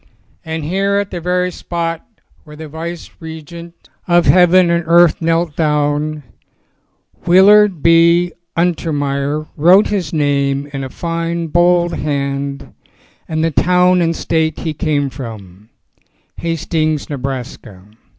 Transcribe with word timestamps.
And 0.43 0.63
here 0.63 0.95
at 0.95 1.11
the 1.11 1.21
very 1.21 1.51
spot 1.51 2.03
where 2.43 2.55
the 2.55 2.67
vice 2.67 3.11
regent 3.19 3.75
ON 3.77 3.77
A 3.77 3.77
CHINESE 3.83 4.01
SCREEN 4.01 4.17
of 4.17 4.25
heaven 4.49 4.69
and 4.71 4.83
earth 4.87 5.21
knelt 5.21 5.55
down, 5.55 6.23
Willard 7.27 7.83
B. 7.83 8.31
Unter 8.57 8.91
meyer 8.91 9.45
wrote 9.55 9.89
his 9.89 10.11
name 10.11 10.67
in 10.73 10.83
a 10.83 10.89
fine 10.89 11.49
bold 11.49 11.93
hand 11.93 12.73
and 13.27 13.43
the 13.43 13.51
town 13.51 14.01
and 14.01 14.15
state 14.15 14.61
he 14.61 14.73
came 14.73 15.11
from, 15.11 15.69
Hastings, 16.37 17.07
Nebraska. 17.07 17.83